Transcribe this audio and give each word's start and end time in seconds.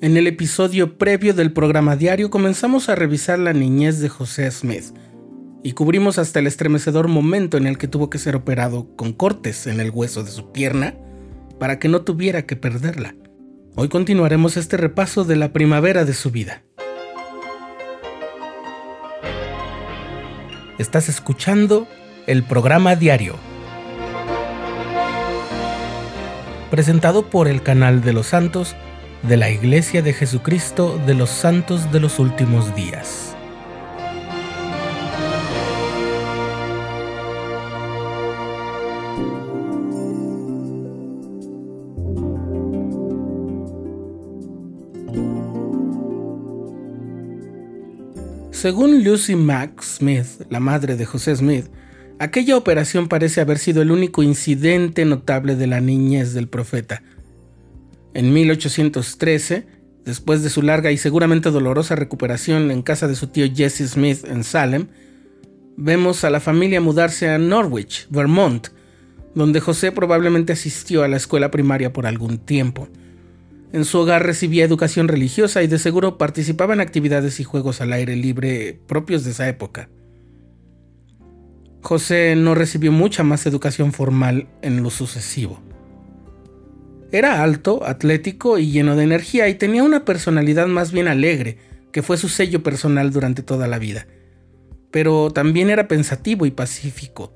En 0.00 0.16
el 0.16 0.28
episodio 0.28 0.96
previo 0.96 1.34
del 1.34 1.52
programa 1.52 1.96
diario 1.96 2.30
comenzamos 2.30 2.88
a 2.88 2.94
revisar 2.94 3.36
la 3.40 3.52
niñez 3.52 3.98
de 3.98 4.08
José 4.08 4.48
Smith 4.52 4.94
y 5.64 5.72
cubrimos 5.72 6.20
hasta 6.20 6.38
el 6.38 6.46
estremecedor 6.46 7.08
momento 7.08 7.56
en 7.56 7.66
el 7.66 7.78
que 7.78 7.88
tuvo 7.88 8.08
que 8.08 8.18
ser 8.18 8.36
operado 8.36 8.94
con 8.94 9.12
cortes 9.12 9.66
en 9.66 9.80
el 9.80 9.90
hueso 9.90 10.22
de 10.22 10.30
su 10.30 10.52
pierna 10.52 10.94
para 11.58 11.80
que 11.80 11.88
no 11.88 12.02
tuviera 12.02 12.46
que 12.46 12.54
perderla. 12.54 13.16
Hoy 13.74 13.88
continuaremos 13.88 14.56
este 14.56 14.76
repaso 14.76 15.24
de 15.24 15.34
la 15.34 15.52
primavera 15.52 16.04
de 16.04 16.14
su 16.14 16.30
vida. 16.30 16.62
Estás 20.78 21.08
escuchando 21.08 21.88
el 22.28 22.44
programa 22.44 22.94
diario, 22.94 23.34
presentado 26.70 27.28
por 27.30 27.48
el 27.48 27.64
canal 27.64 28.00
de 28.00 28.12
los 28.12 28.28
santos 28.28 28.76
de 29.22 29.36
la 29.36 29.50
Iglesia 29.50 30.02
de 30.02 30.12
Jesucristo 30.12 31.00
de 31.06 31.14
los 31.14 31.30
Santos 31.30 31.90
de 31.92 32.00
los 32.00 32.18
Últimos 32.18 32.74
Días. 32.74 33.34
Según 48.52 49.04
Lucy 49.04 49.36
Mack 49.36 49.82
Smith, 49.82 50.26
la 50.50 50.58
madre 50.58 50.96
de 50.96 51.06
José 51.06 51.36
Smith, 51.36 51.66
aquella 52.18 52.56
operación 52.56 53.06
parece 53.06 53.40
haber 53.40 53.58
sido 53.58 53.82
el 53.82 53.92
único 53.92 54.24
incidente 54.24 55.04
notable 55.04 55.54
de 55.54 55.68
la 55.68 55.80
niñez 55.80 56.34
del 56.34 56.48
profeta. 56.48 57.02
En 58.14 58.32
1813, 58.32 59.66
después 60.04 60.42
de 60.42 60.50
su 60.50 60.62
larga 60.62 60.90
y 60.90 60.96
seguramente 60.96 61.50
dolorosa 61.50 61.94
recuperación 61.94 62.70
en 62.70 62.82
casa 62.82 63.08
de 63.08 63.14
su 63.14 63.28
tío 63.28 63.46
Jesse 63.54 63.88
Smith 63.88 64.24
en 64.24 64.44
Salem, 64.44 64.88
vemos 65.76 66.24
a 66.24 66.30
la 66.30 66.40
familia 66.40 66.80
mudarse 66.80 67.28
a 67.28 67.38
Norwich, 67.38 68.06
Vermont, 68.10 68.68
donde 69.34 69.60
José 69.60 69.92
probablemente 69.92 70.52
asistió 70.52 71.04
a 71.04 71.08
la 71.08 71.16
escuela 71.16 71.50
primaria 71.50 71.92
por 71.92 72.06
algún 72.06 72.38
tiempo. 72.38 72.88
En 73.72 73.84
su 73.84 73.98
hogar 73.98 74.24
recibía 74.24 74.64
educación 74.64 75.08
religiosa 75.08 75.62
y 75.62 75.66
de 75.66 75.78
seguro 75.78 76.16
participaba 76.16 76.72
en 76.72 76.80
actividades 76.80 77.38
y 77.38 77.44
juegos 77.44 77.80
al 77.80 77.92
aire 77.92 78.16
libre 78.16 78.80
propios 78.86 79.24
de 79.24 79.32
esa 79.32 79.48
época. 79.48 79.90
José 81.82 82.34
no 82.34 82.54
recibió 82.54 82.90
mucha 82.90 83.22
más 83.22 83.46
educación 83.46 83.92
formal 83.92 84.48
en 84.62 84.82
lo 84.82 84.90
sucesivo. 84.90 85.67
Era 87.10 87.42
alto, 87.42 87.84
atlético 87.86 88.58
y 88.58 88.70
lleno 88.70 88.94
de 88.94 89.04
energía 89.04 89.48
y 89.48 89.54
tenía 89.54 89.82
una 89.82 90.04
personalidad 90.04 90.66
más 90.66 90.92
bien 90.92 91.08
alegre, 91.08 91.56
que 91.90 92.02
fue 92.02 92.18
su 92.18 92.28
sello 92.28 92.62
personal 92.62 93.10
durante 93.10 93.42
toda 93.42 93.66
la 93.66 93.78
vida. 93.78 94.06
Pero 94.90 95.30
también 95.30 95.70
era 95.70 95.88
pensativo 95.88 96.44
y 96.44 96.50
pacífico. 96.50 97.32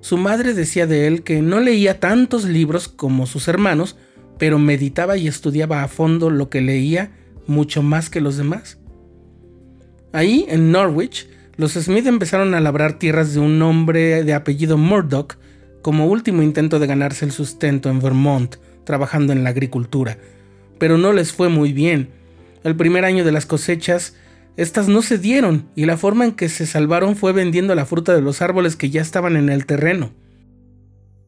Su 0.00 0.16
madre 0.16 0.54
decía 0.54 0.86
de 0.88 1.06
él 1.06 1.22
que 1.22 1.40
no 1.40 1.60
leía 1.60 2.00
tantos 2.00 2.44
libros 2.44 2.88
como 2.88 3.26
sus 3.26 3.46
hermanos, 3.46 3.96
pero 4.38 4.58
meditaba 4.58 5.16
y 5.16 5.28
estudiaba 5.28 5.84
a 5.84 5.88
fondo 5.88 6.28
lo 6.28 6.50
que 6.50 6.60
leía 6.60 7.12
mucho 7.46 7.82
más 7.82 8.10
que 8.10 8.20
los 8.20 8.36
demás. 8.36 8.78
Ahí, 10.12 10.44
en 10.48 10.72
Norwich, 10.72 11.28
los 11.56 11.72
Smith 11.72 12.06
empezaron 12.06 12.54
a 12.54 12.60
labrar 12.60 12.98
tierras 12.98 13.34
de 13.34 13.40
un 13.40 13.62
hombre 13.62 14.24
de 14.24 14.34
apellido 14.34 14.76
Murdoch 14.76 15.36
como 15.80 16.06
último 16.06 16.42
intento 16.42 16.78
de 16.78 16.86
ganarse 16.86 17.24
el 17.24 17.32
sustento 17.32 17.88
en 17.88 18.00
Vermont, 18.00 18.56
trabajando 18.84 19.32
en 19.32 19.44
la 19.44 19.50
agricultura. 19.50 20.18
Pero 20.78 20.98
no 20.98 21.12
les 21.12 21.32
fue 21.32 21.48
muy 21.48 21.72
bien. 21.72 22.10
El 22.64 22.76
primer 22.76 23.04
año 23.04 23.24
de 23.24 23.32
las 23.32 23.46
cosechas, 23.46 24.14
estas 24.56 24.88
no 24.88 25.02
se 25.02 25.18
dieron 25.18 25.68
y 25.74 25.86
la 25.86 25.96
forma 25.96 26.24
en 26.24 26.32
que 26.32 26.48
se 26.48 26.66
salvaron 26.66 27.16
fue 27.16 27.32
vendiendo 27.32 27.74
la 27.74 27.86
fruta 27.86 28.14
de 28.14 28.20
los 28.20 28.42
árboles 28.42 28.76
que 28.76 28.90
ya 28.90 29.00
estaban 29.00 29.36
en 29.36 29.48
el 29.48 29.66
terreno. 29.66 30.12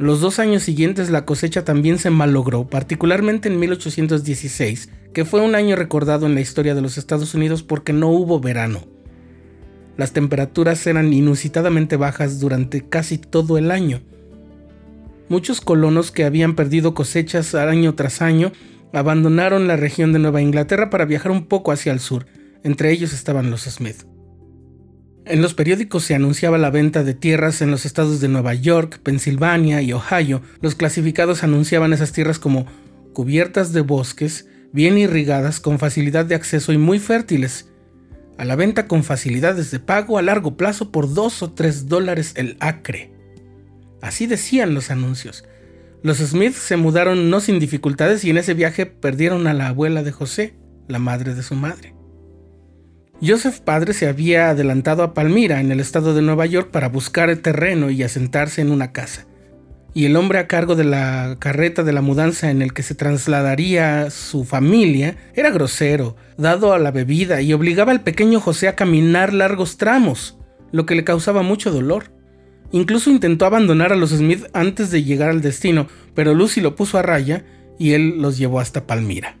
Los 0.00 0.20
dos 0.20 0.38
años 0.38 0.62
siguientes 0.62 1.10
la 1.10 1.24
cosecha 1.24 1.64
también 1.64 1.98
se 1.98 2.10
malogró, 2.10 2.68
particularmente 2.68 3.48
en 3.48 3.58
1816, 3.58 4.90
que 5.12 5.24
fue 5.24 5.40
un 5.40 5.56
año 5.56 5.74
recordado 5.74 6.26
en 6.26 6.36
la 6.36 6.40
historia 6.40 6.76
de 6.76 6.82
los 6.82 6.98
Estados 6.98 7.34
Unidos 7.34 7.64
porque 7.64 7.92
no 7.92 8.08
hubo 8.08 8.38
verano. 8.38 8.86
Las 9.96 10.12
temperaturas 10.12 10.86
eran 10.86 11.12
inusitadamente 11.12 11.96
bajas 11.96 12.38
durante 12.38 12.88
casi 12.88 13.18
todo 13.18 13.58
el 13.58 13.72
año. 13.72 14.00
Muchos 15.28 15.60
colonos 15.60 16.10
que 16.10 16.24
habían 16.24 16.54
perdido 16.54 16.94
cosechas 16.94 17.54
año 17.54 17.94
tras 17.94 18.22
año 18.22 18.52
abandonaron 18.92 19.66
la 19.66 19.76
región 19.76 20.12
de 20.12 20.18
Nueva 20.18 20.40
Inglaterra 20.40 20.90
para 20.90 21.04
viajar 21.04 21.30
un 21.30 21.46
poco 21.46 21.72
hacia 21.72 21.92
el 21.92 22.00
sur, 22.00 22.26
entre 22.64 22.90
ellos 22.90 23.12
estaban 23.12 23.50
los 23.50 23.62
Smith. 23.62 24.04
En 25.26 25.42
los 25.42 25.52
periódicos 25.52 26.04
se 26.04 26.14
anunciaba 26.14 26.56
la 26.56 26.70
venta 26.70 27.04
de 27.04 27.12
tierras 27.12 27.60
en 27.60 27.70
los 27.70 27.84
estados 27.84 28.22
de 28.22 28.28
Nueva 28.28 28.54
York, 28.54 29.00
Pensilvania 29.02 29.82
y 29.82 29.92
Ohio. 29.92 30.40
Los 30.62 30.74
clasificados 30.74 31.44
anunciaban 31.44 31.92
esas 31.92 32.12
tierras 32.12 32.38
como 32.38 32.64
cubiertas 33.12 33.74
de 33.74 33.82
bosques, 33.82 34.48
bien 34.72 34.96
irrigadas, 34.96 35.60
con 35.60 35.78
facilidad 35.78 36.24
de 36.24 36.34
acceso 36.34 36.72
y 36.72 36.78
muy 36.78 36.98
fértiles. 36.98 37.68
A 38.38 38.46
la 38.46 38.56
venta 38.56 38.86
con 38.86 39.04
facilidades 39.04 39.70
de 39.70 39.80
pago 39.80 40.16
a 40.16 40.22
largo 40.22 40.56
plazo 40.56 40.90
por 40.90 41.12
2 41.12 41.42
o 41.42 41.52
3 41.52 41.88
dólares 41.88 42.32
el 42.36 42.56
acre. 42.60 43.17
Así 44.00 44.26
decían 44.26 44.74
los 44.74 44.90
anuncios. 44.90 45.44
Los 46.02 46.18
Smith 46.18 46.54
se 46.54 46.76
mudaron 46.76 47.30
no 47.30 47.40
sin 47.40 47.58
dificultades 47.58 48.24
y 48.24 48.30
en 48.30 48.38
ese 48.38 48.54
viaje 48.54 48.86
perdieron 48.86 49.46
a 49.46 49.54
la 49.54 49.68
abuela 49.68 50.02
de 50.02 50.12
José, 50.12 50.54
la 50.86 50.98
madre 50.98 51.34
de 51.34 51.42
su 51.42 51.54
madre. 51.54 51.94
Joseph 53.20 53.58
padre 53.58 53.94
se 53.94 54.06
había 54.06 54.50
adelantado 54.50 55.02
a 55.02 55.12
Palmira, 55.12 55.60
en 55.60 55.72
el 55.72 55.80
estado 55.80 56.14
de 56.14 56.22
Nueva 56.22 56.46
York, 56.46 56.70
para 56.70 56.88
buscar 56.88 57.30
el 57.30 57.42
terreno 57.42 57.90
y 57.90 58.04
asentarse 58.04 58.60
en 58.60 58.70
una 58.70 58.92
casa. 58.92 59.26
Y 59.92 60.04
el 60.04 60.14
hombre 60.14 60.38
a 60.38 60.46
cargo 60.46 60.76
de 60.76 60.84
la 60.84 61.36
carreta 61.40 61.82
de 61.82 61.92
la 61.92 62.00
mudanza 62.00 62.50
en 62.52 62.62
el 62.62 62.72
que 62.72 62.84
se 62.84 62.94
trasladaría 62.94 64.10
su 64.10 64.44
familia 64.44 65.16
era 65.34 65.50
grosero, 65.50 66.14
dado 66.36 66.72
a 66.72 66.78
la 66.78 66.92
bebida 66.92 67.40
y 67.40 67.52
obligaba 67.52 67.90
al 67.90 68.02
pequeño 68.02 68.38
José 68.38 68.68
a 68.68 68.76
caminar 68.76 69.32
largos 69.32 69.78
tramos, 69.78 70.38
lo 70.70 70.86
que 70.86 70.94
le 70.94 71.02
causaba 71.02 71.42
mucho 71.42 71.72
dolor. 71.72 72.12
Incluso 72.70 73.10
intentó 73.10 73.46
abandonar 73.46 73.92
a 73.92 73.96
los 73.96 74.10
Smith 74.10 74.44
antes 74.52 74.90
de 74.90 75.02
llegar 75.02 75.30
al 75.30 75.40
destino, 75.40 75.88
pero 76.14 76.34
Lucy 76.34 76.60
lo 76.60 76.76
puso 76.76 76.98
a 76.98 77.02
raya 77.02 77.44
y 77.78 77.92
él 77.92 78.20
los 78.20 78.36
llevó 78.36 78.60
hasta 78.60 78.86
Palmira. 78.86 79.36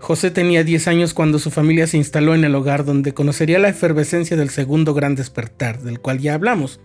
José 0.00 0.30
tenía 0.30 0.62
10 0.62 0.88
años 0.88 1.14
cuando 1.14 1.38
su 1.38 1.50
familia 1.50 1.86
se 1.86 1.96
instaló 1.96 2.34
en 2.34 2.44
el 2.44 2.54
hogar 2.54 2.84
donde 2.84 3.14
conocería 3.14 3.58
la 3.58 3.68
efervescencia 3.68 4.36
del 4.36 4.50
segundo 4.50 4.94
gran 4.94 5.14
despertar, 5.14 5.82
del 5.82 6.00
cual 6.00 6.18
ya 6.18 6.34
hablamos. 6.34 6.80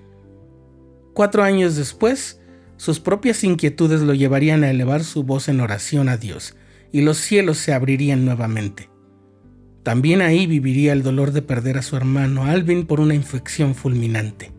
Cuatro 1.13 1.43
años 1.43 1.75
después, 1.75 2.39
sus 2.77 2.99
propias 2.99 3.43
inquietudes 3.43 4.01
lo 4.01 4.13
llevarían 4.13 4.63
a 4.63 4.71
elevar 4.71 5.03
su 5.03 5.23
voz 5.23 5.47
en 5.47 5.61
oración 5.61 6.09
a 6.09 6.17
Dios, 6.17 6.55
y 6.91 7.01
los 7.01 7.17
cielos 7.17 7.57
se 7.57 7.73
abrirían 7.73 8.25
nuevamente. 8.25 8.89
También 9.83 10.21
ahí 10.21 10.47
viviría 10.47 10.93
el 10.93 11.03
dolor 11.03 11.31
de 11.31 11.41
perder 11.41 11.77
a 11.77 11.81
su 11.81 11.97
hermano 11.97 12.45
Alvin 12.45 12.85
por 12.85 12.99
una 12.99 13.13
infección 13.13 13.75
fulminante. 13.75 14.52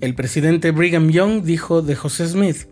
El 0.00 0.14
presidente 0.14 0.70
Brigham 0.70 1.10
Young 1.10 1.42
dijo 1.42 1.82
de 1.82 1.96
José 1.96 2.28
Smith, 2.28 2.68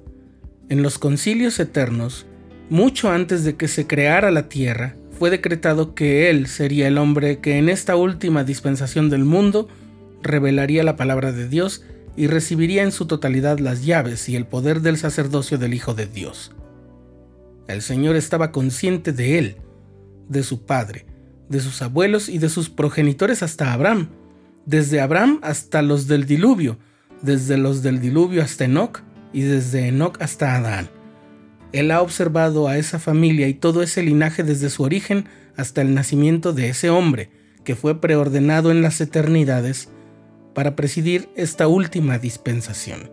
en 0.69 0.82
los 0.82 0.98
concilios 0.98 1.59
eternos, 1.59 2.25
mucho 2.70 3.10
antes 3.10 3.42
de 3.42 3.56
que 3.56 3.66
se 3.66 3.88
creara 3.88 4.31
la 4.31 4.48
tierra, 4.48 4.94
fue 5.19 5.31
decretado 5.31 5.97
que 5.97 6.31
Él 6.31 6.47
sería 6.47 6.86
el 6.86 6.98
hombre 6.98 7.41
que 7.41 7.59
en 7.59 7.69
esta 7.69 7.97
última 7.97 8.44
dispensación 8.44 9.10
del 9.10 9.25
mundo 9.25 9.66
revelaría 10.22 10.84
la 10.84 10.94
palabra 10.94 11.32
de 11.32 11.48
Dios 11.48 11.82
y 12.16 12.28
recibiría 12.28 12.84
en 12.84 12.92
su 12.92 13.06
totalidad 13.06 13.59
las 13.59 13.84
llaves 13.84 14.28
y 14.28 14.36
el 14.36 14.47
poder 14.47 14.81
del 14.81 14.97
sacerdocio 14.97 15.59
del 15.59 15.75
Hijo 15.75 15.94
de 15.94 16.06
Dios. 16.06 16.53
El 17.66 17.82
Señor 17.82 18.15
estaba 18.15 18.53
consciente 18.53 19.12
de 19.12 19.38
Él, 19.38 19.56
de 20.28 20.45
su 20.45 20.65
Padre, 20.65 21.06
de 21.48 21.59
sus 21.59 21.83
abuelos 21.83 22.28
y 22.28 22.39
de 22.39 22.51
sus 22.51 22.71
progenitores 22.71 23.42
hasta 23.42 23.72
Abraham, 23.72 24.10
desde 24.65 25.01
Abraham 25.01 25.41
hasta 25.42 25.83
los 25.83 26.06
del 26.06 26.24
diluvio, 26.24 26.78
desde 27.27 27.59
los 27.59 27.83
del 27.83 28.01
diluvio 28.01 28.43
hasta 28.43 28.65
Enoch 28.65 29.03
y 29.33 29.43
desde 29.43 29.89
Enoch 29.89 30.17
hasta 30.23 30.57
Adán. 30.57 30.89
Él 31.73 31.91
ha 31.91 32.01
observado 32.01 32.69
a 32.69 32.78
esa 32.78 32.99
familia 32.99 33.49
y 33.49 33.55
todo 33.55 33.83
ese 33.83 34.03
linaje 34.03 34.43
desde 34.43 34.71
su 34.71 34.83
origen 34.83 35.27
hasta 35.57 35.83
el 35.83 35.93
nacimiento 35.93 36.55
de 36.55 36.71
ese 36.71 36.89
hombre, 36.89 37.28
que 37.65 37.77
fue 37.77 38.01
preordenado 38.01 38.71
en 38.71 38.81
las 38.81 39.01
eternidades 39.01 39.91
para 40.55 40.77
presidir 40.77 41.28
esta 41.37 41.69
última 41.69 42.19
dispensación. 42.19 43.11